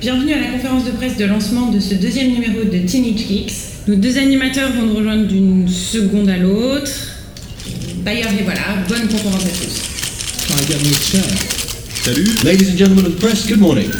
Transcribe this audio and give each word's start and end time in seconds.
Bienvenue 0.00 0.32
à 0.32 0.40
la 0.40 0.46
conférence 0.52 0.86
de 0.86 0.92
presse 0.92 1.18
de 1.18 1.26
lancement 1.26 1.70
de 1.70 1.78
ce 1.78 1.94
deuxième 1.94 2.32
numéro 2.32 2.64
de 2.64 2.78
Teenage 2.86 3.18
Geeks. 3.28 3.52
Nos 3.86 3.96
deux 3.96 4.16
animateurs 4.16 4.72
vont 4.72 4.86
nous 4.86 4.94
rejoindre 4.94 5.26
d'une 5.26 5.68
seconde 5.68 6.30
à 6.30 6.38
l'autre. 6.38 6.90
D'ailleurs, 8.02 8.30
et 8.32 8.44
voilà, 8.44 8.60
bonne 8.88 9.08
conférence 9.08 9.44
à 9.44 9.48
tous. 9.48 9.82
Salut. 12.02 12.24
Ladies 12.44 12.70
and 12.70 12.78
gentlemen 12.78 13.04
of 13.04 13.16
the 13.16 13.20
press, 13.20 13.46
good 13.46 13.60
morning. 13.60 13.90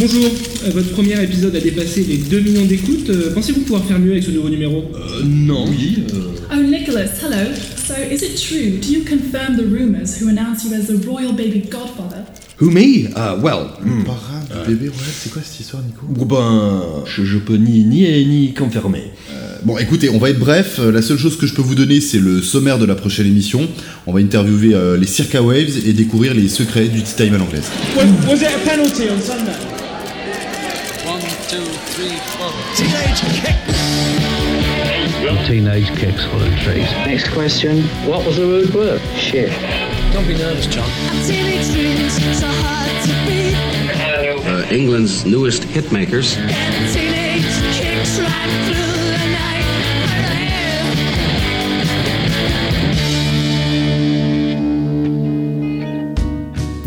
Bonjour, 0.00 0.24
euh, 0.64 0.70
votre 0.70 0.90
premier 0.92 1.22
épisode 1.22 1.54
a 1.54 1.60
dépassé 1.60 2.02
les 2.08 2.16
2 2.16 2.40
millions 2.40 2.64
d'écoutes. 2.64 3.10
Euh, 3.10 3.34
Pensez-vous 3.34 3.60
pouvoir 3.60 3.84
faire 3.84 3.98
mieux 3.98 4.12
avec 4.12 4.22
ce 4.24 4.30
nouveau 4.30 4.48
numéro? 4.48 4.84
Euh, 4.94 5.22
non. 5.26 5.66
Oui. 5.68 6.04
euh, 6.14 6.18
Oh, 6.52 6.62
Nicholas, 6.62 7.10
hello. 7.22 7.50
So, 7.86 7.94
is 8.10 8.22
it 8.24 8.36
true? 8.40 8.78
Do 8.80 8.88
you 8.90 9.04
confirm 9.04 9.56
the 9.56 9.66
rumors 9.70 10.18
who 10.20 10.28
announce 10.28 10.64
you 10.64 10.74
as 10.74 10.86
the 10.86 11.04
royal 11.06 11.32
baby 11.32 11.60
godfather? 11.60 12.24
Who 12.60 12.70
me? 12.70 13.08
Uh, 13.14 13.36
well, 13.42 13.68
hmm. 13.82 14.04
Parrain 14.04 14.64
du 14.66 14.74
bébé, 14.74 14.88
ouais, 14.88 14.94
c'est 15.22 15.30
quoi 15.32 15.42
cette 15.44 15.60
histoire, 15.60 15.82
Nico? 15.82 16.06
Bon, 16.08 16.24
ben, 16.24 16.82
je, 17.06 17.24
je 17.24 17.36
peux 17.38 17.56
ni 17.56 17.84
ni 17.84 18.02
ni 18.26 18.54
confirmer. 18.54 19.02
Bon, 19.64 19.76
écoutez, 19.78 20.08
on 20.08 20.18
va 20.18 20.30
être 20.30 20.38
bref. 20.38 20.78
Euh, 20.78 20.90
La 20.90 21.02
seule 21.02 21.18
chose 21.18 21.36
que 21.36 21.46
je 21.46 21.54
peux 21.54 21.62
vous 21.62 21.74
donner, 21.74 22.00
c'est 22.00 22.18
le 22.18 22.40
sommaire 22.40 22.78
de 22.78 22.86
la 22.86 22.94
prochaine 22.94 23.26
émission. 23.26 23.68
On 24.06 24.12
va 24.14 24.20
interviewer 24.20 24.74
euh, 24.74 24.96
les 24.96 25.06
Circa 25.06 25.42
Waves 25.42 25.86
et 25.86 25.92
découvrir 25.92 26.32
les 26.34 26.48
secrets 26.48 26.88
du 26.88 27.02
tea 27.02 27.14
time 27.16 27.34
à 27.34 27.38
l'anglaise. 27.38 27.64
was, 27.96 28.04
was 28.26 28.40
it 28.40 28.48
a 28.48 28.58
penalty 28.68 29.04
on 29.10 29.20
Sunday? 29.20 29.79
Two, 31.50 31.64
three, 31.64 32.16
four. 32.38 32.52
Teenage 35.46 35.88
kicks 35.98 36.24
for 36.26 36.38
the 36.38 36.48
trees. 36.62 36.88
Next 37.04 37.28
question. 37.32 37.82
What 38.06 38.24
was 38.24 38.36
the 38.36 38.46
rude 38.46 38.72
word? 38.72 39.00
Shit. 39.16 39.50
Don't 40.12 40.28
be 40.28 40.38
nervous, 40.38 40.66
John. 40.66 40.88
Teenage 41.26 41.72
dreams, 41.72 42.38
so 42.38 42.46
hard 42.46 43.04
to. 43.04 43.10
Uh, 44.48 44.66
England's 44.70 45.24
newest 45.24 45.62
hitmakers. 45.62 46.36
Teenage 46.92 47.42
kicks 47.80 48.20
right 48.20 48.99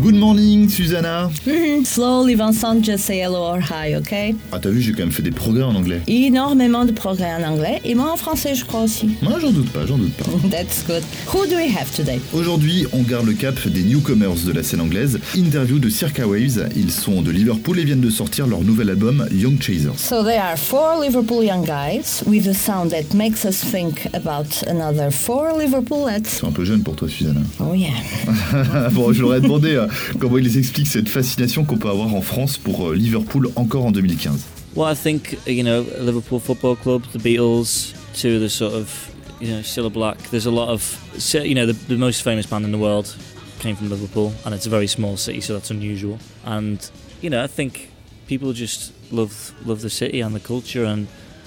Good 0.04 0.16
morning, 0.16 0.68
Susanna. 0.68 1.30
Slowly, 1.84 2.34
Vincent, 2.34 2.82
just 2.82 3.06
say 3.06 3.20
hello 3.20 3.42
or 3.42 3.58
hi, 3.58 3.94
ok? 3.94 4.34
Ah, 4.52 4.58
t'as 4.60 4.68
vu, 4.68 4.82
j'ai 4.82 4.92
quand 4.92 4.98
même 4.98 5.10
fait 5.10 5.22
des 5.22 5.30
progrès 5.30 5.62
en 5.62 5.74
anglais. 5.74 6.02
Énormément 6.06 6.84
de 6.84 6.92
progrès 6.92 7.32
en 7.32 7.42
anglais 7.42 7.80
et 7.86 7.94
moi 7.94 8.12
en 8.12 8.18
français, 8.18 8.54
je 8.54 8.66
crois 8.66 8.82
aussi. 8.82 9.16
Moi, 9.22 9.38
j'en 9.40 9.50
doute 9.50 9.70
pas, 9.70 9.86
j'en 9.86 9.96
doute 9.96 10.12
pas. 10.12 10.26
That's 10.50 10.84
good. 10.86 11.02
Who 11.32 11.46
do 11.46 11.56
we 11.56 11.74
have 11.74 11.90
today? 11.96 12.20
Aujourd'hui, 12.34 12.84
on 12.92 13.00
garde 13.00 13.24
le 13.24 13.32
cap 13.32 13.66
des 13.66 13.82
newcomers 13.82 14.34
de 14.44 14.52
la 14.52 14.62
scène 14.62 14.82
anglaise. 14.82 15.20
Interview 15.34 15.78
de 15.78 15.88
Circa 15.88 16.26
Waves. 16.26 16.68
Ils 16.76 16.90
sont 16.90 17.22
de 17.22 17.30
Liverpool 17.30 17.78
et 17.78 17.84
viennent 17.84 18.02
de 18.02 18.10
sortir 18.10 18.46
leur 18.46 18.60
nouvel 18.60 18.90
album 18.90 19.26
Young 19.32 19.58
Chasers. 19.58 19.96
So 19.96 20.22
they 20.22 20.36
are 20.36 20.58
four 20.58 21.00
Liverpool 21.00 21.42
young 21.42 21.64
guys 21.64 22.22
with 22.26 22.46
a 22.46 22.52
sound 22.52 22.90
that 22.90 23.16
makes 23.16 23.46
us 23.46 23.64
think 23.64 24.06
about 24.12 24.62
another 24.68 25.10
four 25.10 25.58
Liverpooolettes. 25.58 26.26
C'est 26.26 26.46
un 26.46 26.52
peu 26.52 26.66
jeune 26.66 26.82
pour 26.82 26.94
toi, 26.94 27.08
Susanna. 27.08 27.40
Oh 27.58 27.72
yeah. 27.72 27.88
bon, 28.92 29.10
je 29.10 29.22
leur 29.22 29.36
ai 29.36 29.40
demandé 29.40 29.76
euh, 29.76 29.86
comment 30.18 30.38
ils 30.38 30.58
expliquent 30.58 30.88
cette 30.88 31.08
fascination 31.08 31.64
qu'on 31.64 31.76
peut 31.76 31.88
avoir 31.88 32.14
en 32.14 32.20
France 32.20 32.58
pour 32.58 32.88
euh, 32.88 32.94
Liverpool 32.94 33.50
encore 33.56 33.86
en 33.86 33.92
2015. 33.92 34.44
Well, 34.76 34.92
I 34.92 34.96
think 34.96 35.38
you 35.46 35.62
know 35.62 35.84
Liverpool 36.00 36.40
Football 36.40 36.76
Club, 36.76 37.02
the 37.12 37.18
Beatles, 37.18 37.94
to 38.20 38.40
the 38.40 38.48
sort 38.48 38.74
of 38.74 39.10
you 39.40 39.48
know 39.48 39.60
Cilla 39.62 39.90
Black. 39.90 40.18
There's 40.30 40.46
a 40.46 40.50
lot 40.50 40.68
of 40.68 40.98
you 41.32 41.54
know 41.54 41.66
the, 41.66 41.74
the 41.88 41.96
most 41.96 42.22
famous 42.22 42.46
band 42.46 42.64
in 42.64 42.72
the 42.72 42.78
world 42.78 43.14
came 43.60 43.76
from 43.76 43.88
Liverpool, 43.88 44.32
and 44.44 44.54
it's 44.54 44.66
a 44.66 44.70
very 44.70 44.88
small 44.88 45.16
city, 45.16 45.40
so 45.40 45.52
that's 45.52 45.70
unusual. 45.70 46.18
And 46.44 46.90
you 47.20 47.30
know 47.30 47.42
I 47.42 47.46
think 47.46 47.90
people 48.26 48.52
just 48.52 48.92
love 49.12 49.52
love 49.64 49.80
the 49.80 49.90
city 49.90 50.20
and 50.20 50.34
the 50.34 50.40
culture 50.40 50.84
and 50.84 51.06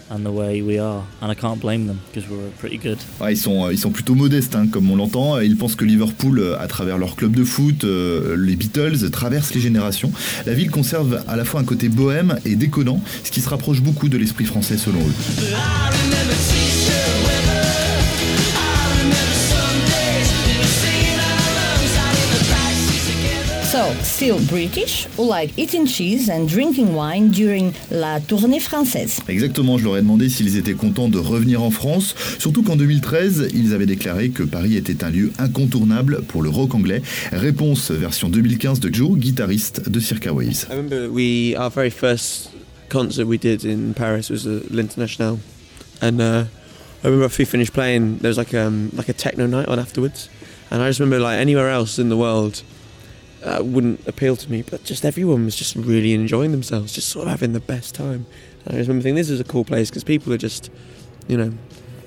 and 0.10 0.20
the 0.20 0.32
way 0.32 0.62
we 0.62 0.80
are, 0.80 1.04
and 1.22 1.32
I 1.32 1.36
can't 1.36 1.60
blame 1.60 1.88
them 1.88 2.00
because 2.12 2.30
we're 2.30 2.50
pretty 2.60 2.78
good. 2.78 2.98
Ouais, 3.20 3.34
ils, 3.34 3.38
sont, 3.38 3.66
euh, 3.66 3.74
ils 3.74 3.80
sont 3.80 3.92
plutôt 3.92 4.16
modestes, 4.16 4.56
hein, 4.56 4.68
comme 4.68 4.90
on 4.90 4.96
l'entend. 4.96 5.40
Ils 5.40 5.58
pensent 5.58 5.76
que 5.76 5.86
Liverpool, 5.86 6.40
euh, 6.40 6.60
à 6.60 6.68
travers 6.68 6.98
leur 6.98 7.16
club 7.16 7.36
de 7.36 7.44
foot, 7.44 7.84
euh, 7.84 8.36
les 8.38 8.56
Beatles, 8.56 9.10
traverse 9.12 9.54
les 9.54 9.62
générations. 9.62 10.12
La 10.46 10.54
ville 10.54 10.72
conserve 10.72 11.24
à 11.28 11.36
la 11.36 11.46
fois 11.46 11.60
un 11.60 11.66
côté 11.66 11.90
bohème 11.90 12.38
et 12.46 12.56
déconnant, 12.56 13.02
ce 13.24 13.32
qui 13.32 13.42
se 13.42 13.50
rapproche 13.50 13.82
beaucoup 13.82 14.10
de 14.10 14.18
l'esprit 14.18 14.46
français 14.46 14.78
selon 14.78 15.00
eux. 15.00 15.97
Still 24.04 24.40
British, 24.50 25.08
who 25.18 25.24
like 25.24 25.54
eating 25.58 25.86
cheese 25.86 26.30
and 26.30 26.46
drinking 26.48 26.94
wine 26.94 27.30
during 27.30 27.72
la 27.90 28.20
tournée 28.20 28.60
française. 28.60 29.20
Exactement, 29.30 29.78
je 29.78 29.86
leur 29.86 29.98
ai 29.98 30.02
demandé 30.02 30.30
s'ils 30.30 30.58
étaient 30.58 30.74
contents 30.74 31.08
de 31.08 31.18
revenir 31.18 31.64
en 31.64 31.72
France, 31.72 32.14
surtout 32.38 32.64
qu'en 32.64 32.76
2013, 32.76 33.48
ils 33.54 33.74
avaient 33.74 33.86
déclaré 33.86 34.30
que 34.30 34.44
Paris 34.44 34.76
était 34.76 35.06
un 35.06 35.10
lieu 35.10 35.32
incontournable 35.40 36.22
pour 36.28 36.42
le 36.42 36.50
rock 36.50 36.76
anglais. 36.76 37.02
Réponse 37.32 37.92
version 37.92 38.28
2015 38.30 38.82
de 38.82 38.94
Joe, 38.94 39.18
guitariste 39.18 39.90
de 39.90 40.00
Circa 40.02 40.34
Waves. 40.34 40.68
I 40.70 40.76
remember 40.76 41.10
we 41.10 41.56
our 41.58 41.70
very 41.70 41.92
first 41.92 42.50
concert 42.90 43.26
we 43.26 43.40
did 43.40 43.64
in 43.64 43.94
Paris 43.94 44.30
was 44.30 44.46
at 44.46 44.70
l'International, 44.70 45.40
and 46.02 46.20
uh, 46.20 46.44
I 47.04 47.08
remember 47.08 47.26
after 47.26 47.42
we 47.42 47.46
finished 47.46 47.74
playing, 47.74 48.18
there 48.18 48.30
was 48.30 48.38
like 48.38 48.54
um 48.54 48.90
like 48.98 49.08
a 49.08 49.14
techno 49.14 49.48
night 49.48 49.70
on 49.70 49.80
afterwards, 49.80 50.30
and 50.72 50.82
I 50.82 50.90
just 50.90 51.00
remember 51.00 51.24
like 51.24 51.40
anywhere 51.40 51.70
else 51.70 51.98
in 51.98 52.10
the 52.10 52.18
world 52.18 52.64
uh, 53.44 53.62
wouldn't 53.64 54.08
appeal 54.08 54.36
to 54.36 54.52
me, 54.52 54.62
but 54.62 54.84
just 54.84 55.06
everyone 55.06 55.46
was 55.46 55.56
just 55.56 55.76
really 55.76 56.14
enjoying 56.14 56.52
themselves, 56.52 56.94
just 56.94 57.10
sort 57.10 57.26
of 57.26 57.32
having 57.32 57.54
the 57.54 57.60
best 57.60 57.96
time. 57.96 58.26
And 58.66 58.76
I 58.76 58.78
just 58.78 58.88
remember 58.88 59.04
thinking 59.04 59.16
this 59.16 59.30
is 59.30 59.40
a 59.40 59.44
cool 59.46 59.64
place 59.64 59.90
because 59.90 60.04
people 60.04 60.34
are 60.34 60.38
just, 60.38 60.72
you 61.28 61.38
know, 61.38 61.54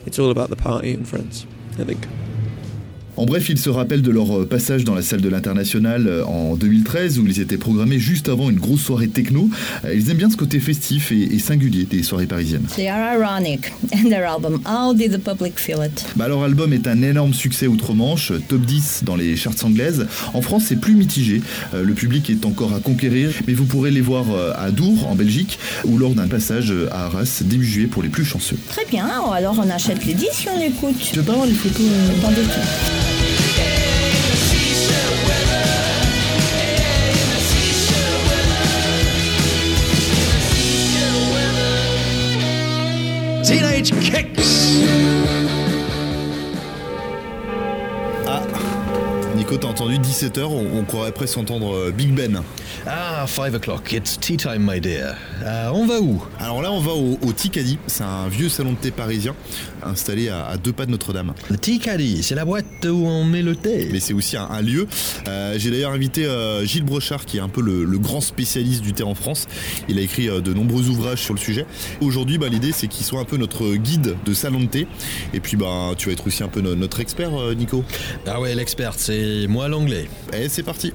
it's 0.06 0.19
all 0.19 0.30
about 0.30 0.50
the 0.50 0.56
party 0.56 0.92
and 0.92 1.08
friends. 1.08 1.46
I 1.78 1.84
think. 1.84 2.06
En 3.20 3.26
bref, 3.26 3.50
ils 3.50 3.58
se 3.58 3.69
rappellent 3.69 4.00
de 4.00 4.10
leur 4.10 4.34
euh, 4.34 4.47
passage 4.47 4.84
dans 4.84 4.94
la 4.94 5.03
salle 5.03 5.20
de 5.20 5.28
l'International 5.28 6.06
euh, 6.06 6.25
en 6.25 6.56
2013 6.56 7.19
où 7.19 7.26
ils 7.26 7.38
étaient 7.38 7.58
programmés 7.58 7.98
juste 7.98 8.31
avant 8.31 8.48
une 8.48 8.58
grosse 8.58 8.81
soirée 8.81 9.08
techno. 9.08 9.50
Euh, 9.84 9.94
Ils 9.94 10.10
aiment 10.10 10.16
bien 10.16 10.31
ce 10.31 10.38
côté 10.38 10.58
festif 10.58 11.12
et, 11.12 11.34
et 11.34 11.38
singulier 11.38 11.84
des 11.84 12.03
soirées 12.03 12.25
parisiennes. 12.25 12.64
They 12.75 12.88
are 12.88 13.19
ironic. 13.19 13.72
And 13.92 14.08
their 14.08 14.25
album, 14.26 14.62
how 14.64 14.94
did 14.94 15.12
the 15.12 15.22
public 15.22 15.58
feel 15.58 15.84
it? 15.84 16.06
Bah, 16.16 16.28
leur 16.28 16.42
album 16.42 16.72
est 16.72 16.86
un 16.86 17.03
énorme 17.03 17.34
succès 17.34 17.66
outre-Manche, 17.66 18.32
top 18.48 18.62
10 18.62 19.03
dans 19.04 19.16
les 19.16 19.37
charts 19.37 19.64
anglaises. 19.64 20.06
En 20.32 20.41
France, 20.41 20.64
c'est 20.69 20.81
plus 20.81 20.94
mitigé. 20.94 21.42
Le 21.75 21.92
public 21.92 22.31
est 22.31 22.47
encore 22.47 22.72
à 22.72 22.81
conquérir, 22.81 23.32
mais 23.47 23.52
vous 23.52 23.66
pourrez 23.66 23.91
les 23.91 24.00
voir 24.00 24.25
à 24.56 24.70
Dour, 24.70 25.06
en 25.08 25.14
Belgique, 25.14 25.58
ou 25.84 25.98
lors 25.98 26.14
d'un 26.14 26.26
passage 26.26 26.72
à 26.91 27.04
Arras 27.04 27.42
début 27.44 27.66
juillet 27.66 27.87
pour 27.87 28.02
les 28.02 28.08
plus 28.08 28.25
chanceux. 28.25 28.56
Très 28.70 28.87
bien, 28.87 29.06
alors 29.31 29.60
on 29.62 29.69
achète 29.69 30.06
les 30.06 30.14
disques 30.14 30.48
on 30.50 30.60
écoute. 30.60 30.97
Veux 31.14 31.22
pas 31.22 31.34
voir 31.34 31.47
les 31.47 31.52
photos 31.52 31.82
euh 31.82 32.22
Pas 32.22 32.28
du 32.28 32.47
tout. 32.47 33.09
Teenage 43.42 43.92
kicks. 44.00 44.84
Ah 48.26 48.42
Nico, 49.36 49.56
t'as 49.56 49.68
entendu 49.68 49.98
17h, 49.98 50.42
on, 50.42 50.84
croirait 50.84 51.12
presque 51.12 51.38
entendre 51.38 51.74
euh, 51.74 51.90
Big 51.90 52.12
Ben. 52.12 52.42
Ah, 52.86 53.26
5 53.26 53.54
o'clock. 53.54 53.92
It's 53.92 54.19
tea 54.19 54.36
time, 54.36 54.64
my 54.70 54.81
dear. 54.81 55.16
Euh, 55.42 55.70
on 55.72 55.86
va 55.86 56.00
où? 56.00 56.22
Alors 56.38 56.62
là, 56.62 56.72
on 56.72 56.81
va 56.81 56.92
au, 56.92 57.19
au 57.22 57.32
Ticadi, 57.32 57.78
c'est 57.86 58.03
un 58.04 58.28
vieux 58.28 58.48
salon 58.48 58.72
de 58.72 58.76
thé 58.76 58.91
parisien 58.91 59.34
installé 59.82 60.28
à, 60.28 60.47
à 60.47 60.56
deux 60.56 60.72
pas 60.72 60.86
de 60.86 60.91
Notre-Dame. 60.91 61.32
Le 61.49 61.56
tea 61.56 61.78
caddy, 61.78 62.22
c'est 62.22 62.34
la 62.34 62.44
boîte 62.44 62.67
où 62.84 63.06
on 63.06 63.25
met 63.25 63.43
le 63.43 63.56
thé. 63.56 63.88
Mais 63.93 64.00
c'est 64.00 64.12
aussi 64.14 64.37
un, 64.37 64.44
un 64.44 64.61
lieu. 64.62 64.87
Euh, 65.28 65.55
J'ai 65.58 65.70
d'ailleurs 65.70 65.93
invité 65.93 66.26
euh, 66.26 66.64
Gilles 66.64 66.84
Brochard, 66.84 67.25
qui 67.25 67.38
est 67.38 67.40
un 67.40 67.49
peu 67.49 67.61
le, 67.62 67.84
le 67.84 67.99
grand 67.99 68.20
spécialiste 68.20 68.82
du 68.82 68.93
thé 68.93 69.02
en 69.02 69.14
France. 69.14 69.46
Il 69.88 69.99
a 69.99 70.02
écrit 70.02 70.26
de 70.28 70.52
nombreux 70.55 70.88
ouvrages 70.88 71.20
sur 71.22 71.34
le 71.34 71.40
sujet. 71.40 71.67
Aujourd'hui, 72.00 72.38
bah, 72.38 72.49
l'idée, 72.49 72.72
c'est 72.72 72.88
qu'il 72.88 73.05
soit 73.06 73.20
un 73.20 73.25
peu 73.25 73.37
notre 73.37 73.75
guide 73.76 74.17
de 74.25 74.34
salon 74.34 74.61
de 74.61 74.67
thé. 74.67 74.87
Et 75.34 75.40
puis, 75.40 75.56
bah, 75.56 75.90
tu 75.96 76.06
vas 76.08 76.12
être 76.12 76.26
aussi 76.26 76.43
un 76.43 76.49
peu 76.49 76.61
no- 76.61 76.75
notre 76.75 77.00
expert, 77.00 77.31
Nico. 77.56 77.84
Ah 78.26 78.40
ouais, 78.40 78.55
l'expert, 78.55 78.93
c'est 78.96 79.46
moi 79.49 79.69
l'anglais. 79.69 80.08
Et 80.32 80.49
c'est 80.49 80.62
parti 80.62 80.93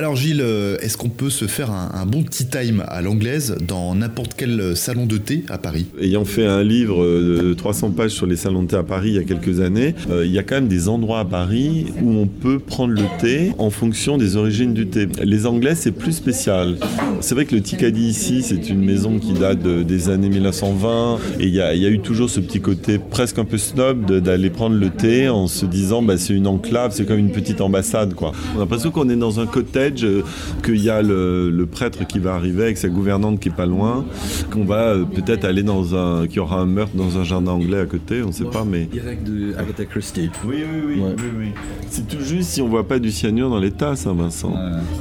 Alors 0.00 0.16
Gilles, 0.16 0.40
euh, 0.40 0.78
est-ce 0.80 0.96
qu'on 0.96 1.10
peut 1.10 1.28
se 1.28 1.44
faire 1.46 1.70
un, 1.70 1.90
un 1.92 2.06
bon 2.06 2.22
tea 2.22 2.46
time 2.46 2.82
à 2.88 3.02
l'anglaise 3.02 3.56
dans 3.60 3.94
n'importe 3.94 4.32
quel 4.34 4.74
salon 4.74 5.04
de 5.04 5.18
thé 5.18 5.44
à 5.50 5.58
Paris? 5.58 5.88
Ayant 6.00 6.24
fait 6.24 6.46
un 6.46 6.62
livre 6.62 7.04
de 7.04 7.52
300 7.52 7.90
pages 7.90 8.12
sur 8.12 8.24
les 8.24 8.36
salons 8.36 8.62
de 8.62 8.68
thé 8.68 8.76
à 8.76 8.82
Paris 8.82 9.10
il 9.10 9.16
y 9.16 9.18
a 9.18 9.24
quelques 9.24 9.60
années, 9.60 9.94
euh, 10.10 10.24
il 10.24 10.32
y 10.32 10.38
a 10.38 10.42
quand 10.42 10.54
même 10.54 10.68
des 10.68 10.88
endroits 10.88 11.18
à 11.20 11.24
Paris 11.26 11.84
où 12.02 12.12
on 12.12 12.26
peut 12.26 12.58
prendre 12.58 12.94
le 12.94 13.02
thé 13.20 13.52
en 13.58 13.68
fonction 13.68 14.16
des 14.16 14.36
origines 14.36 14.72
du 14.72 14.86
thé. 14.86 15.06
Les 15.22 15.44
Anglais, 15.44 15.74
c'est 15.74 15.92
plus 15.92 16.12
spécial. 16.12 16.78
C'est 17.20 17.34
vrai 17.34 17.44
que 17.44 17.54
le 17.54 17.60
Ticadi 17.60 18.00
ici, 18.08 18.40
c'est 18.42 18.70
une 18.70 18.82
maison 18.82 19.18
qui 19.18 19.34
date 19.34 19.62
de- 19.62 19.82
des 19.82 20.08
années 20.08 20.30
1920 20.30 21.18
et 21.40 21.44
il 21.46 21.54
y, 21.54 21.60
a, 21.60 21.74
il 21.74 21.82
y 21.82 21.84
a 21.84 21.90
eu 21.90 22.00
toujours 22.00 22.30
ce 22.30 22.40
petit 22.40 22.62
côté 22.62 22.98
presque 22.98 23.38
un 23.38 23.44
peu 23.44 23.58
snob 23.58 24.10
d'aller 24.10 24.48
prendre 24.48 24.76
le 24.76 24.88
thé 24.88 25.28
en 25.28 25.46
se 25.46 25.66
disant 25.66 26.00
bah, 26.00 26.16
c'est 26.16 26.32
une 26.32 26.46
enclave, 26.46 26.92
c'est 26.94 27.04
comme 27.04 27.18
une 27.18 27.32
petite 27.32 27.60
ambassade. 27.60 28.14
Quoi. 28.14 28.32
On 28.54 28.56
a 28.56 28.60
l'impression 28.60 28.90
qu'on 28.90 29.10
est 29.10 29.16
dans 29.16 29.40
un 29.40 29.46
cottage, 29.46 29.89
euh, 30.04 30.22
qu'il 30.64 30.82
y 30.82 30.90
a 30.90 31.02
le, 31.02 31.50
le 31.50 31.66
prêtre 31.66 32.06
qui 32.06 32.18
va 32.18 32.34
arriver 32.34 32.64
avec 32.64 32.78
sa 32.78 32.88
gouvernante 32.88 33.40
qui 33.40 33.48
est 33.48 33.54
pas 33.54 33.66
loin, 33.66 34.04
qu'on 34.50 34.64
va 34.64 34.90
euh, 34.94 35.04
peut-être 35.04 35.44
aller 35.44 35.62
dans 35.62 35.94
un, 35.94 36.26
qu'il 36.26 36.36
y 36.36 36.40
aura 36.40 36.60
un 36.60 36.66
meurtre 36.66 36.96
dans 36.96 37.18
un 37.18 37.24
jardin 37.24 37.52
anglais 37.52 37.80
à 37.80 37.86
côté, 37.86 38.22
on 38.22 38.28
ne 38.28 38.32
sait 38.32 38.44
pas, 38.44 38.64
mais. 38.64 38.84
Direct 38.86 39.24
de 39.24 39.54
Agatha 39.56 39.84
Christie. 39.84 40.30
Oui, 40.46 40.56
oui, 40.62 40.80
oui. 40.86 41.02
oui, 41.16 41.24
oui. 41.38 41.46
C'est 41.88 42.06
tout 42.08 42.22
juste 42.24 42.50
si 42.50 42.62
on 42.62 42.68
voit 42.68 42.86
pas 42.86 42.98
du 42.98 43.10
cyanure 43.10 43.50
dans 43.50 43.58
les 43.60 43.70
tasses, 43.72 44.06
hein, 44.06 44.14
Vincent. 44.16 44.54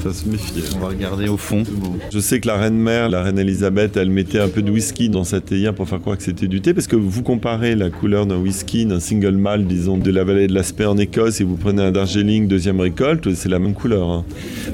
Ça 0.04 0.14
se 0.14 0.28
méfier. 0.28 0.64
On 0.76 0.80
va 0.80 0.88
regarder 0.90 1.28
au 1.28 1.38
fond. 1.38 1.64
Je 2.12 2.20
sais 2.20 2.40
que 2.40 2.48
la 2.48 2.58
reine 2.58 2.78
mère, 2.78 3.10
la 3.10 3.24
reine 3.24 3.40
Elisabeth, 3.40 3.98
elle 3.98 4.10
mettait 4.10 4.40
un 4.40 4.50
peu 4.50 4.62
de 4.62 4.72
whisky 4.72 5.10
dans 5.10 5.24
sa 5.24 5.42
théière 5.42 5.74
pour 5.74 5.88
faire 5.88 6.00
croire 6.02 6.18
que 6.18 6.24
c'était 6.24 6.48
du 6.48 6.62
thé, 6.62 6.74
parce 6.74 6.88
que 6.88 6.96
vous 6.96 7.24
comparez 7.24 7.76
la 7.76 7.90
couleur 7.90 8.26
d'un 8.26 8.38
whisky, 8.38 8.86
d'un 8.86 9.00
single 9.00 9.36
malt, 9.38 9.68
disons, 9.68 9.98
de 9.98 10.12
la 10.12 10.24
vallée 10.24 10.48
de 10.48 10.54
l'Aspect 10.54 10.86
en 10.86 10.98
Écosse, 10.98 11.42
et 11.42 11.44
vous 11.44 11.56
prenez 11.58 11.82
un 11.84 11.92
Darjeeling 11.92 12.48
deuxième 12.48 12.80
récolte, 12.80 13.34
c'est 13.34 13.50
la 13.50 13.60
même 13.60 13.74
couleur. 13.74 14.10
hein. 14.10 14.26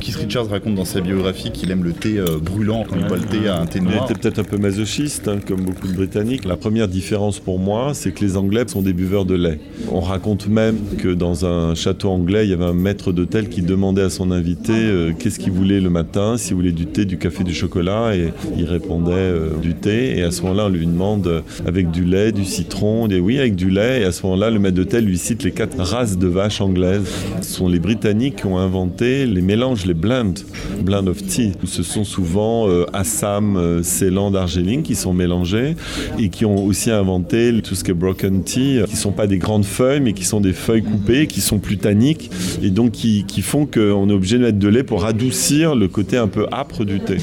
Keith 0.06 0.18
Richards 0.18 0.50
raconte 0.50 0.76
dans 0.76 0.86
sa 0.86 1.02
biographie 1.02 1.50
qu'il 1.50 1.72
aime 1.72 1.84
le 1.84 1.92
thé 1.92 2.20
euh, 2.20 2.38
brûlant 2.40 2.84
quand 2.88 2.96
il 2.96 3.08
boit 3.08 3.18
le 3.18 3.24
thé 3.24 3.48
à 3.48 3.60
un 3.60 3.66
thé 3.66 3.80
Il 3.82 3.88
était 3.90 4.14
peut-être 4.14 4.38
un 4.38 4.44
peu 4.44 4.58
masochiste, 4.58 5.28
hein, 5.28 5.40
comme 5.44 5.62
beaucoup 5.62 5.88
de 5.88 5.94
Britanniques. 5.94 6.46
La 6.46 6.58
première 6.58 6.88
différence 6.88 7.40
pour 7.40 7.58
moi, 7.58 7.96
c'est 7.96 8.12
que 8.12 8.24
les 8.24 8.38
Anglais 8.38 8.66
sont 8.68 8.84
des 8.84 8.94
buveurs 8.94 9.26
de 9.26 9.34
lait. 9.34 9.60
On 9.92 10.02
raconte 10.02 10.48
même 10.48 10.78
que 11.00 11.08
dans 11.08 11.48
un 11.48 11.74
château 11.74 12.10
anglais, 12.10 12.46
il 12.46 12.52
y 12.52 12.54
avait 12.54 12.66
un 12.66 12.74
maître 12.74 13.14
d'hôtel 13.14 13.50
qui 13.50 13.64
demandait 13.64 14.04
à 14.04 14.12
son 14.12 14.30
invité 14.30 14.74
euh, 14.76 15.12
qu'est-ce 15.18 15.40
qu'il 15.40 15.54
voulait 15.54 15.82
le 15.82 15.90
matin, 15.90 16.38
s'il 16.38 16.54
voulait 16.54 16.72
du 16.72 16.86
thé, 16.86 17.06
du 17.06 17.18
café, 17.18 17.44
du 17.44 17.56
chocolat, 17.56 18.16
et 18.16 18.32
il 18.56 18.66
répondait 18.66 19.12
euh, 19.12 19.56
du 19.60 19.74
thé. 19.74 20.20
Et 20.20 20.22
à 20.22 20.30
ce 20.30 20.44
moment-là, 20.44 20.66
on 20.68 20.70
lui 20.70 20.86
demande 20.86 21.42
avec 21.66 21.90
du 21.90 22.06
lait, 22.06 22.32
du 22.32 22.46
citron, 22.46 23.06
on 23.06 23.08
dit 23.08 23.20
oui 23.20 23.40
avec 23.40 23.56
du 23.56 23.72
lait. 23.72 24.02
Et 24.02 24.04
à 24.04 24.12
ce 24.12 24.24
moment-là, 24.28 24.52
le 24.52 24.60
maître 24.60 24.76
d'hôtel 24.76 25.04
lui 25.04 25.18
cite 25.18 25.42
les 25.42 25.52
quatre 25.52 25.80
races 25.80 26.20
de 26.20 26.28
vaches 26.28 26.62
anglaises. 26.62 27.10
Ce 27.42 27.54
sont 27.56 27.68
les 27.68 27.80
Britanniques 27.80 28.36
qui 28.36 28.46
ont 28.46 28.60
inventé 28.60 29.26
les 29.26 29.42
mélanges, 29.42 29.85
les 29.86 29.94
blends, 29.94 30.34
blend 30.82 31.08
of 31.08 31.24
tea. 31.26 31.54
Ce 31.66 31.84
sont 31.84 32.04
souvent 32.04 32.68
euh, 32.68 32.86
Assam, 32.94 33.58
euh, 33.58 33.84
Ceylan, 33.84 34.32
Darjeeling 34.32 34.84
qui 34.84 34.96
sont 34.96 35.14
mélangés 35.14 35.76
et 36.20 36.30
qui 36.30 36.46
ont 36.46 36.64
aussi 36.66 36.92
inventé 36.92 37.62
tout 37.62 37.76
ce 37.76 37.84
qui 37.84 37.92
est 37.92 37.96
broken 37.96 38.44
tea, 38.44 38.80
euh, 38.80 38.86
qui 38.86 38.96
sont 38.96 39.12
pas 39.12 39.28
des 39.28 39.38
grandes 39.38 39.66
feuilles, 39.66 40.02
mais 40.02 40.14
qui 40.14 40.26
sont 40.26 40.42
des 40.42 40.54
feuilles 40.54 40.84
coupées, 40.84 41.28
qui 41.28 41.42
sont 41.42 41.60
plus 41.60 41.78
tanniques 41.78 42.30
et 42.62 42.70
donc 42.70 42.92
qui, 42.92 43.26
qui 43.26 43.42
font 43.42 43.66
qu'on 43.66 44.10
est 44.10 44.14
obligé 44.14 44.38
de 44.38 44.44
mettre 44.44 44.60
de 44.60 44.68
lait 44.68 44.84
pour 44.84 45.06
adoucir 45.06 45.76
le 45.76 45.88
côté 45.88 46.18
un 46.18 46.28
peu 46.28 46.48
âpre 46.52 46.86
du 46.86 47.00
thé. 47.00 47.18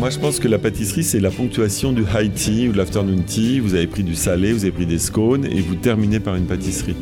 Moi, 0.00 0.08
je 0.08 0.18
pense 0.18 0.38
que 0.38 0.48
la 0.48 0.58
pâtisserie, 0.58 1.04
c'est 1.04 1.20
la 1.20 1.30
ponctuation 1.30 1.92
du 1.92 2.04
high 2.14 2.32
tea 2.32 2.68
ou 2.70 2.72
de 2.72 2.78
l'afternoon 2.78 3.20
tea. 3.20 3.60
Vous 3.60 3.74
avez 3.74 3.86
pris 3.86 4.02
du 4.02 4.14
salé, 4.14 4.54
vous 4.54 4.62
avez 4.62 4.72
pris 4.72 4.86
des 4.86 4.98
scones 4.98 5.44
et 5.44 5.60
vous 5.60 5.74
terminez 5.74 6.20
par 6.20 6.36
une 6.36 6.46
pâtisserie. 6.46 6.96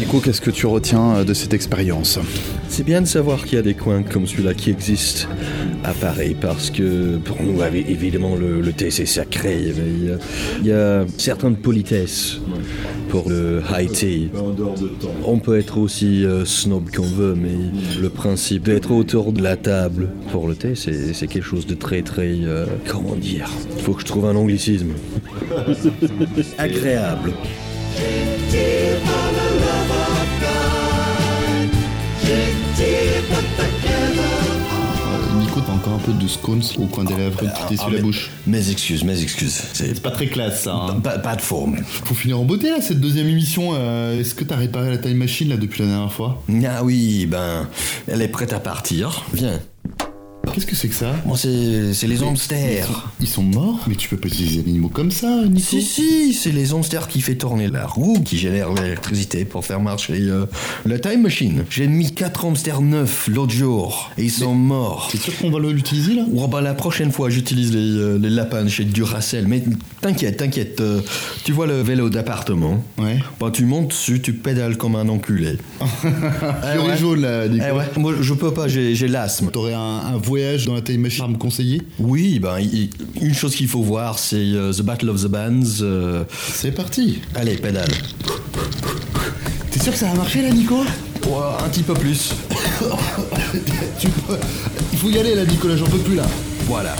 Nico, 0.00 0.18
qu'est-ce 0.18 0.40
que 0.40 0.50
tu 0.50 0.66
retiens 0.66 1.18
euh, 1.18 1.24
de 1.24 1.32
cette 1.32 1.54
expérience? 1.54 2.18
C'est 2.68 2.84
bien 2.84 3.00
de 3.02 3.06
savoir 3.06 3.44
qu'il 3.44 3.54
y 3.54 3.58
a 3.58 3.62
des 3.62 3.74
coins 3.74 4.02
comme 4.02 4.26
celui-là 4.26 4.52
qui 4.54 4.70
existent 4.70 5.28
à 5.84 5.92
Paris 5.92 6.34
parce 6.40 6.70
que 6.70 7.16
pour 7.18 7.40
nous, 7.40 7.60
évi- 7.60 7.84
évidemment, 7.88 8.34
le, 8.34 8.60
le 8.60 8.72
thé 8.72 8.90
c'est 8.90 9.06
sacré. 9.06 9.72
mais 9.76 10.16
il 10.60 10.66
y 10.66 10.72
a- 10.72 11.04
certaines 11.18 11.56
politesses 11.56 12.38
pour 13.10 13.28
le 13.28 13.62
high 13.72 13.90
tea. 13.92 14.28
On 15.24 15.38
peut 15.38 15.56
être 15.58 15.78
aussi 15.78 16.24
euh, 16.24 16.44
snob 16.44 16.90
qu'on 16.90 17.02
veut, 17.02 17.34
mais 17.36 18.00
le 18.00 18.08
principe 18.08 18.64
d'être 18.64 18.90
autour 18.90 19.32
de 19.32 19.40
la 19.42 19.56
table 19.56 20.08
pour 20.32 20.48
le 20.48 20.56
thé, 20.56 20.74
c'est 20.74 21.12
c'est 21.14 21.28
quelque 21.28 21.44
chose 21.46 21.66
de 21.66 21.74
très, 21.74 22.02
très. 22.02 22.32
euh, 22.42 22.66
comment 22.88 23.14
dire? 23.14 23.48
Il 23.76 23.82
faut 23.82 23.92
que 23.92 24.00
je 24.00 24.06
trouve 24.06 24.26
un 24.26 24.34
anglicisme. 24.34 24.92
Agréable. 26.58 27.32
Nico, 35.38 35.60
t'as 35.66 35.72
encore 35.72 35.94
un 35.94 35.98
peu 35.98 36.12
de 36.12 36.28
scones 36.28 36.62
au 36.78 36.86
coin 36.86 37.04
des 37.04 37.14
lèvres, 37.16 37.38
tu 37.40 37.46
t'es 37.68 37.76
sur 37.76 37.90
la 37.90 38.00
bouche. 38.00 38.30
Mes 38.46 38.70
excuses, 38.70 39.04
mes 39.04 39.20
excuses. 39.20 39.60
C'est 39.72 40.00
pas 40.00 40.10
très 40.10 40.26
classe 40.26 40.62
ça. 40.62 40.74
hein. 40.74 41.00
Pas, 41.00 41.18
pas 41.18 41.36
de 41.36 41.40
forme. 41.42 41.76
Faut 41.84 42.14
finir 42.14 42.40
en 42.40 42.44
beauté 42.44 42.70
là, 42.70 42.80
cette 42.80 43.00
deuxième 43.00 43.26
émission. 43.28 43.70
euh, 43.74 44.18
Est-ce 44.20 44.34
que 44.34 44.44
t'as 44.44 44.56
réparé 44.56 44.90
la 44.90 44.98
time 44.98 45.16
machine 45.16 45.48
là 45.48 45.56
depuis 45.56 45.82
la 45.82 45.88
dernière 45.88 46.12
fois? 46.12 46.42
Ah 46.66 46.82
oui, 46.84 47.26
ben, 47.26 47.68
elle 48.06 48.22
est 48.22 48.28
prête 48.28 48.52
à 48.52 48.60
partir. 48.60 49.24
Viens. 49.32 49.60
Qu'est-ce 50.54 50.66
que 50.66 50.76
c'est 50.76 50.86
que 50.88 50.94
ça 50.94 51.16
Bon, 51.26 51.34
c'est 51.34 51.92
c'est 51.94 52.06
les 52.06 52.22
hamsters. 52.22 53.10
Ils 53.20 53.26
sont 53.26 53.42
morts 53.42 53.80
Mais 53.88 53.96
tu 53.96 54.08
peux 54.08 54.16
pas 54.16 54.28
utiliser 54.28 54.62
des 54.62 54.70
animaux 54.70 54.88
comme 54.88 55.10
ça, 55.10 55.42
Nico 55.46 55.66
Si, 55.68 55.82
si, 55.82 56.32
c'est 56.32 56.52
les 56.52 56.72
hamsters 56.72 57.08
qui 57.08 57.20
fait 57.20 57.34
tourner 57.34 57.66
la 57.66 57.86
roue, 57.86 58.20
qui 58.24 58.38
génère 58.38 58.72
l'électricité 58.72 59.44
pour 59.44 59.64
faire 59.64 59.80
marcher 59.80 60.14
euh, 60.14 60.46
la 60.86 61.00
time 61.00 61.22
machine. 61.22 61.64
J'ai 61.70 61.88
mis 61.88 62.14
quatre 62.14 62.44
hamsters 62.44 62.82
neufs 62.82 63.26
l'autre 63.26 63.52
jour 63.52 64.12
et 64.16 64.22
ils 64.24 64.30
sont 64.30 64.54
morts. 64.54 65.08
C'est 65.10 65.18
sûr 65.20 65.36
qu'on 65.38 65.50
va 65.50 65.58
l'utiliser 65.58 66.14
là 66.14 66.22
Oh, 66.36 66.46
bah, 66.46 66.60
la 66.60 66.74
prochaine 66.74 67.10
fois, 67.10 67.30
j'utilise 67.30 67.72
les, 67.72 67.78
euh, 67.98 68.18
les 68.18 68.30
lapins 68.30 68.68
chez 68.68 68.84
Duracell. 68.84 69.48
Mais 69.48 69.64
t'inquiète, 70.02 70.36
t'inquiète. 70.36 70.80
euh, 70.80 71.00
tu 71.44 71.50
vois 71.50 71.66
le 71.66 71.82
vélo 71.82 72.10
d'appartement 72.10 72.84
Ouais. 72.98 73.18
Bah, 73.40 73.50
tu 73.52 73.64
montes 73.64 73.88
dessus, 73.88 74.20
tu 74.22 74.32
pédales 74.34 74.76
comme 74.76 74.94
un 74.94 75.08
enculé. 75.08 75.58
Fiori 76.00 76.88
ouais. 76.88 76.96
jaune 76.96 77.20
là, 77.22 77.48
Nico. 77.48 77.64
Eh 77.68 77.72
ouais, 77.72 77.84
moi 77.96 78.12
je 78.20 78.34
peux 78.34 78.54
pas, 78.54 78.68
j'ai 78.68 78.94
j'ai 78.94 79.08
l'asthme. 79.08 79.50
T'aurais 79.50 79.74
un, 79.74 79.80
un 79.80 80.16
voyage 80.44 80.66
dans 80.66 80.74
la 80.74 80.82
time 80.82 81.00
machine 81.00 81.24
à 81.24 81.28
me 81.28 81.36
conseiller 81.38 81.80
Oui, 81.98 82.38
ben, 82.38 82.58
il- 82.60 82.90
une 83.22 83.34
chose 83.34 83.54
qu'il 83.56 83.66
faut 83.68 83.82
voir, 83.82 84.18
c'est 84.18 84.36
euh, 84.36 84.72
The 84.72 84.82
Battle 84.82 85.08
of 85.08 85.22
the 85.22 85.26
Bands. 85.28 85.80
euh, 85.80 86.24
C'est 86.52 86.72
parti 86.72 87.20
Allez, 87.34 87.56
pédale. 87.56 87.88
T'es 89.70 89.80
sûr 89.80 89.92
que 89.92 89.98
ça 89.98 90.06
va 90.08 90.14
marcher 90.14 90.42
là, 90.42 90.50
Nico? 90.50 90.76
Ouais, 90.80 91.64
un 91.64 91.68
petit 91.70 91.82
peu 91.82 91.94
plus. 91.94 92.34
Tu 93.98 94.08
peux- 94.08 94.36
Il 94.92 94.98
faut 94.98 95.08
y 95.08 95.18
aller 95.18 95.34
là, 95.34 95.44
Nicolas, 95.46 95.76
j'en 95.76 95.86
peux 95.86 95.98
plus 95.98 96.16
là. 96.16 96.24
Voilà. 96.66 96.94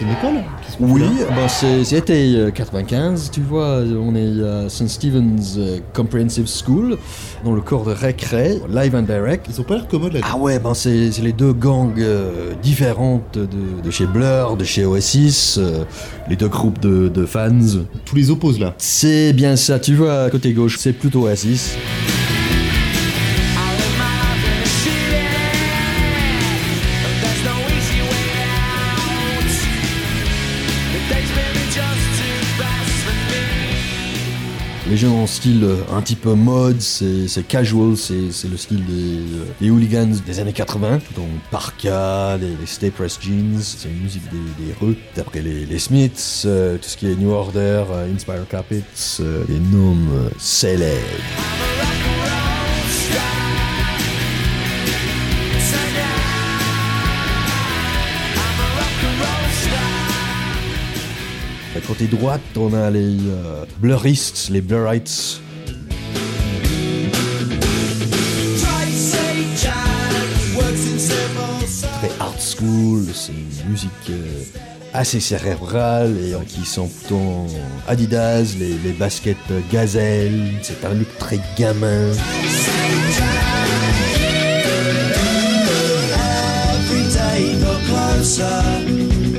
C'est 0.00 0.06
une 0.06 0.12
école 0.12 0.42
Oui, 0.80 1.02
ben 1.28 1.46
c'était 1.84 2.32
euh, 2.34 2.50
95, 2.50 3.30
tu 3.30 3.42
vois, 3.42 3.82
on 3.82 4.14
est 4.14 4.42
à 4.42 4.70
St. 4.70 4.88
Stephen's 4.88 5.56
euh, 5.58 5.80
Comprehensive 5.92 6.46
School, 6.46 6.96
dans 7.44 7.52
le 7.52 7.60
corps 7.60 7.84
de 7.84 7.92
récré, 7.92 8.60
live 8.70 8.94
and 8.94 9.02
direct. 9.02 9.44
Ils 9.50 9.60
ont 9.60 9.64
pas 9.64 9.74
l'air 9.74 9.88
commodes 9.88 10.14
là. 10.14 10.20
Ah 10.22 10.38
ouais, 10.38 10.58
ben 10.58 10.72
c'est 10.72 11.10
les 11.22 11.34
deux 11.34 11.52
gangs 11.52 11.92
euh, 11.98 12.54
différentes 12.62 13.36
de, 13.36 13.82
de 13.84 13.90
chez 13.90 14.06
Blur, 14.06 14.56
de 14.56 14.64
chez 14.64 14.86
Oasis, 14.86 15.58
euh, 15.58 15.84
les 16.30 16.36
deux 16.36 16.48
groupes 16.48 16.80
de, 16.80 17.08
de 17.08 17.26
fans. 17.26 17.50
Tous 18.06 18.16
les 18.16 18.30
opposent 18.30 18.58
là. 18.58 18.72
C'est 18.78 19.34
bien 19.34 19.54
ça, 19.56 19.78
tu 19.78 19.96
vois, 19.96 20.30
côté 20.30 20.54
gauche, 20.54 20.78
c'est 20.78 20.94
plutôt 20.94 21.24
Oasis. 21.26 21.76
Les 34.90 34.96
gens 34.96 35.22
en 35.22 35.28
style 35.28 35.62
euh, 35.62 35.76
un 35.92 36.02
petit 36.02 36.16
peu 36.16 36.34
mode, 36.34 36.80
c'est 36.80 37.46
casual, 37.46 37.96
c'est 37.96 38.48
le 38.50 38.56
style 38.56 38.84
des, 38.84 39.68
euh, 39.68 39.70
hooligans 39.70 40.16
des 40.26 40.40
années 40.40 40.52
80, 40.52 40.98
donc 41.14 41.28
parka, 41.52 42.36
les, 42.38 42.66
stay 42.66 42.90
press 42.90 43.16
jeans, 43.20 43.60
c'est 43.60 43.88
une 43.88 44.02
musique 44.02 44.24
des, 44.32 44.64
des 44.64 44.72
rues, 44.80 44.96
d'après 45.14 45.42
les, 45.42 45.78
Smiths, 45.78 46.42
euh, 46.44 46.76
tout 46.76 46.88
ce 46.88 46.96
qui 46.96 47.06
est 47.06 47.14
New 47.14 47.30
Order, 47.30 47.84
Inspire 48.12 48.48
Carpets, 48.48 48.82
euh, 49.20 49.44
des 49.44 49.60
noms 49.60 49.96
célèbres. 50.38 51.69
Côté 61.80 62.06
droite, 62.06 62.40
on 62.56 62.72
a 62.74 62.90
les 62.90 63.16
euh, 63.28 63.64
les 64.50 64.60
Blurites. 64.60 65.40
Très 71.98 72.08
Liverpool, 72.60 73.04
c'est 73.14 73.32
une 73.32 73.70
musique 73.70 73.90
euh, 74.10 74.42
assez 74.92 75.20
cérébrale 75.20 76.16
et 76.18 76.34
qui 76.46 76.64
sent 76.64 76.88
plutôt 77.00 77.46
Adidas, 77.88 78.54
les, 78.58 78.92
baskets 78.92 79.36
Gazelle, 79.72 80.52
c'est 80.62 80.84
un 80.84 80.94
look 80.94 81.08
très 81.18 81.40
gamin. 81.58 82.12
Day 88.20 89.29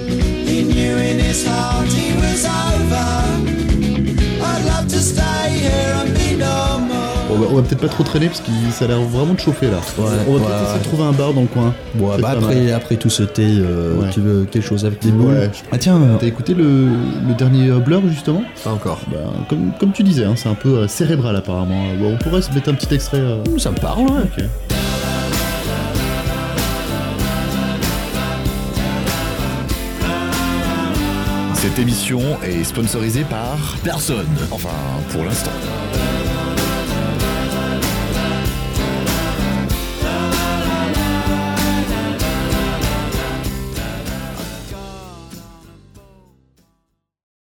On 7.33 7.35
va, 7.35 7.47
on 7.49 7.55
va 7.55 7.61
peut-être 7.61 7.79
pas 7.81 7.87
trop 7.87 8.03
traîner 8.03 8.27
parce 8.27 8.41
que 8.41 8.51
ça 8.71 8.85
a 8.85 8.87
l'air 8.89 8.99
vraiment 9.01 9.33
de 9.33 9.39
chauffer 9.39 9.67
là. 9.67 9.77
on 9.97 10.01
va 10.03 10.09
peut-être 10.11 10.27
ouais, 10.29 10.35
essayer 10.35 10.73
ouais. 10.73 10.79
de 10.79 10.83
trouver 10.83 11.03
un 11.03 11.11
bar 11.13 11.33
dans 11.33 11.41
le 11.41 11.47
coin. 11.47 11.73
Bon, 11.95 12.07
Peut-être 12.09 12.21
bah 12.21 12.27
mal. 12.35 12.37
après, 12.43 12.71
après 12.73 12.95
tout 12.97 13.09
ce 13.09 13.23
thé, 13.23 13.45
euh, 13.47 13.95
Ouais. 14.01 14.09
tu 14.11 14.19
veux 14.19 14.43
quelque 14.45 14.65
chose 14.65 14.85
avec 14.85 15.01
des 15.01 15.11
boules 15.11 15.31
Ouais. 15.33 15.49
Ah 15.71 15.77
tiens, 15.77 15.95
euh, 15.95 16.17
T'as 16.19 16.27
écouté 16.27 16.53
le, 16.53 16.89
le 17.27 17.33
dernier 17.37 17.71
Blur 17.79 18.01
justement? 18.09 18.43
Pas 18.63 18.71
encore. 18.71 18.99
bah, 19.09 19.17
comme, 19.49 19.71
comme 19.79 19.91
tu 19.93 20.03
disais, 20.03 20.25
hein, 20.25 20.33
c'est 20.35 20.49
un 20.49 20.55
peu 20.55 20.79
euh, 20.79 20.87
cérébral 20.89 21.35
apparemment. 21.37 21.83
Bon, 21.99 22.13
on 22.13 22.17
pourrait 22.17 22.41
se 22.41 22.51
mettre 22.51 22.69
un 22.69 22.73
petit 22.73 22.93
extrait. 22.93 23.19
euh, 23.19 23.37
Ça 23.57 23.71
me 23.71 23.77
parle, 23.77 24.01
ouais. 24.03 24.23
ok. 24.37 24.43
Cette 31.61 31.77
émission 31.77 32.41
est 32.41 32.63
sponsorisée 32.63 33.23
par 33.23 33.77
personne. 33.83 34.25
Enfin, 34.49 34.69
pour 35.11 35.23
l'instant. 35.23 35.51